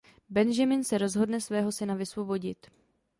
Benjamin 0.29 0.83
se 0.83 0.97
rozhodne 0.97 1.41
svého 1.41 1.71
syna 1.71 1.95
vysvobodit. 1.95 2.67